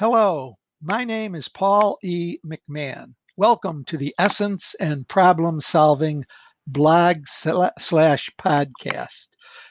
[0.00, 2.38] Hello, my name is Paul E.
[2.44, 3.14] McMahon.
[3.36, 6.24] Welcome to the Essence and Problem Solving
[6.66, 9.28] blog slash podcast.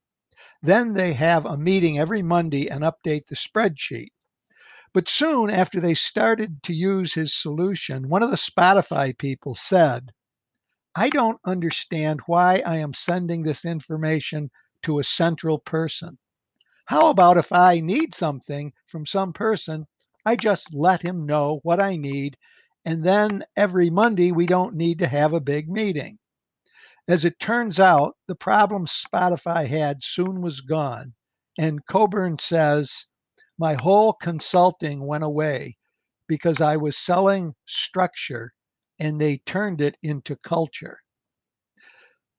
[0.63, 4.09] Then they have a meeting every Monday and update the spreadsheet.
[4.93, 10.13] But soon after they started to use his solution, one of the Spotify people said,
[10.95, 14.51] I don't understand why I am sending this information
[14.83, 16.19] to a central person.
[16.87, 19.87] How about if I need something from some person,
[20.27, 22.37] I just let him know what I need,
[22.85, 26.19] and then every Monday we don't need to have a big meeting.
[27.07, 31.15] As it turns out, the problem Spotify had soon was gone.
[31.57, 33.07] And Cockburn says,
[33.57, 35.77] My whole consulting went away
[36.27, 38.53] because I was selling structure
[38.99, 40.99] and they turned it into culture.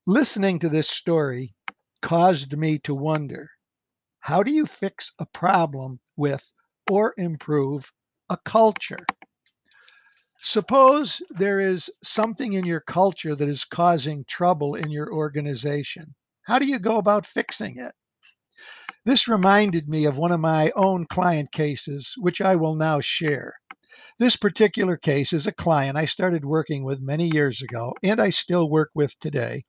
[0.06, 1.54] Listening to this story
[2.00, 3.50] caused me to wonder
[4.20, 6.52] how do you fix a problem with
[6.86, 7.92] or improve
[8.30, 9.06] a culture?
[10.46, 16.14] Suppose there is something in your culture that is causing trouble in your organization.
[16.42, 17.94] How do you go about fixing it?
[19.06, 23.54] This reminded me of one of my own client cases, which I will now share.
[24.18, 28.28] This particular case is a client I started working with many years ago, and I
[28.28, 29.64] still work with today,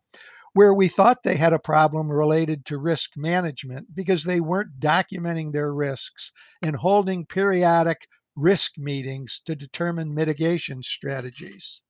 [0.51, 5.53] where we thought they had a problem related to risk management because they weren't documenting
[5.53, 7.99] their risks and holding periodic
[8.35, 11.81] risk meetings to determine mitigation strategies.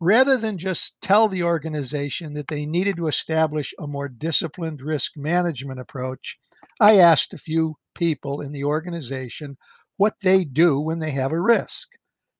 [0.00, 5.16] Rather than just tell the organization that they needed to establish a more disciplined risk
[5.16, 6.38] management approach,
[6.78, 9.56] I asked a few people in the organization
[9.96, 11.88] what they do when they have a risk.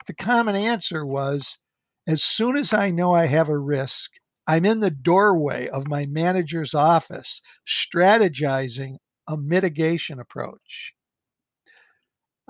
[0.06, 1.58] The common answer was
[2.06, 4.12] as soon as I know I have a risk,
[4.46, 10.94] I'm in the doorway of my manager's office strategizing a mitigation approach.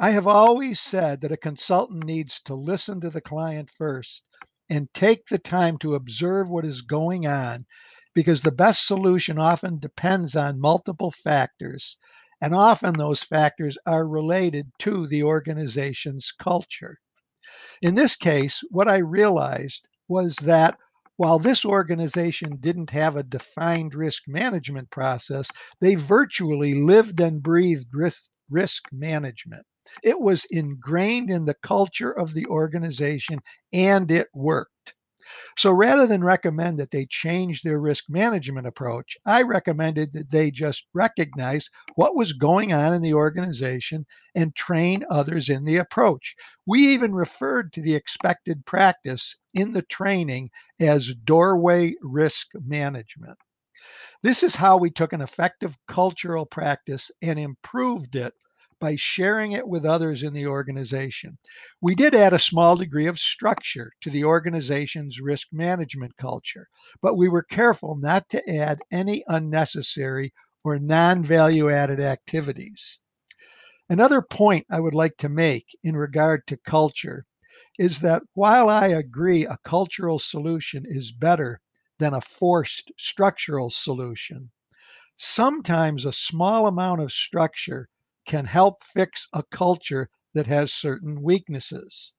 [0.00, 4.22] I have always said that a consultant needs to listen to the client first
[4.70, 7.66] and take the time to observe what is going on
[8.14, 11.98] because the best solution often depends on multiple factors,
[12.40, 16.98] and often those factors are related to the organization's culture.
[17.82, 20.78] In this case, what I realized was that
[21.16, 25.50] while this organization didn't have a defined risk management process,
[25.80, 29.64] they virtually lived and breathed risk, risk management.
[30.02, 33.40] It was ingrained in the culture of the organization
[33.72, 34.94] and it worked.
[35.58, 40.50] So rather than recommend that they change their risk management approach, I recommended that they
[40.50, 46.34] just recognize what was going on in the organization and train others in the approach.
[46.66, 50.50] We even referred to the expected practice in the training
[50.80, 53.38] as doorway risk management.
[54.20, 58.34] This is how we took an effective cultural practice and improved it
[58.80, 61.38] by sharing it with others in the organization.
[61.80, 66.68] We did add a small degree of structure to the organization's risk management culture,
[67.00, 70.32] but we were careful not to add any unnecessary
[70.64, 73.00] or non value added activities.
[73.88, 77.24] Another point I would like to make in regard to culture
[77.78, 81.60] is that while I agree a cultural solution is better
[81.98, 84.50] than a forced structural solution,
[85.16, 87.88] sometimes a small amount of structure
[88.26, 92.14] can help fix a culture that has certain weaknesses.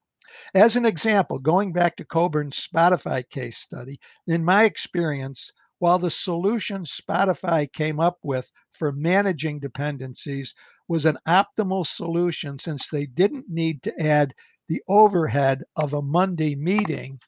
[0.53, 6.11] As an example, going back to Cockburn's Spotify case study, in my experience, while the
[6.11, 10.53] solution Spotify came up with for managing dependencies
[10.87, 14.33] was an optimal solution since they didn't need to add
[14.67, 17.19] the overhead of a Monday meeting,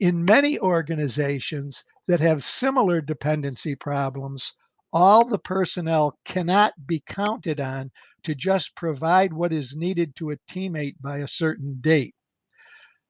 [0.00, 4.52] in many organizations that have similar dependency problems,
[4.92, 7.90] all the personnel cannot be counted on
[8.22, 12.14] to just provide what is needed to a teammate by a certain date.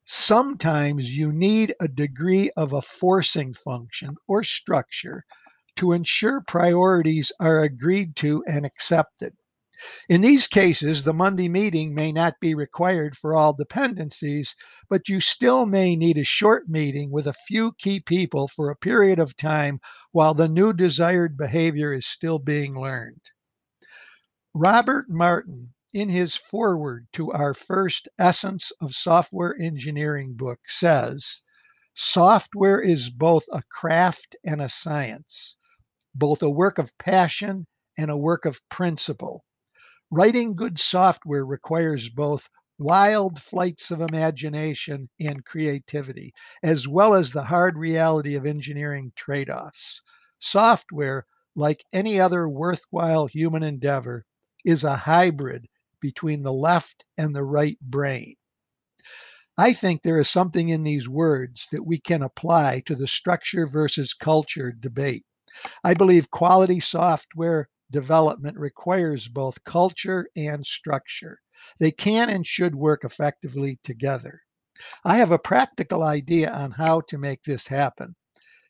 [0.06, 5.24] Sometimes you need a degree of a forcing function or structure
[5.76, 9.34] to ensure priorities are agreed to and accepted.
[10.08, 14.54] In these cases, the Monday meeting may not be required for all dependencies,
[14.88, 18.76] but you still may need a short meeting with a few key people for a
[18.76, 23.20] period of time while the new desired behavior is still being learned.
[24.54, 31.42] Robert Martin, in his foreword to our first Essence of Software Engineering book, says
[31.94, 35.56] software is both a craft and a science,
[36.14, 37.66] both a work of passion
[37.98, 39.44] and a work of principle.
[40.16, 46.32] Writing good software requires both wild flights of imagination and creativity,
[46.62, 50.00] as well as the hard reality of engineering trade offs.
[50.38, 51.26] Software,
[51.56, 54.24] like any other worthwhile human endeavor,
[54.64, 55.66] is a hybrid
[56.00, 58.36] between the left and the right brain.
[59.58, 63.66] I think there is something in these words that we can apply to the structure
[63.66, 65.24] versus culture debate.
[65.82, 71.40] I believe quality software development requires both culture and structure.
[71.78, 74.42] They can and should work effectively together.
[75.04, 78.16] I have a practical idea on how to make this happen.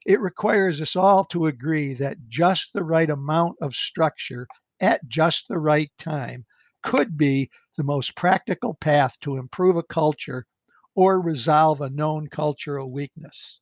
[0.07, 4.47] It requires us all to agree that just the right amount of structure
[4.81, 6.47] at just the right time
[6.83, 10.47] could be the most practical path to improve a culture
[10.95, 13.61] or resolve a known cultural weakness.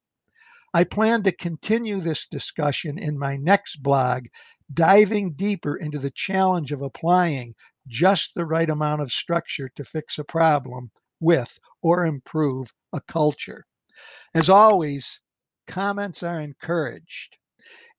[0.74, 4.26] I plan to continue this discussion in my next blog,
[4.72, 7.54] diving deeper into the challenge of applying
[7.88, 10.90] just the right amount of structure to fix a problem
[11.20, 13.66] with or improve a culture.
[14.34, 15.20] As always,
[15.66, 17.36] comments are encouraged.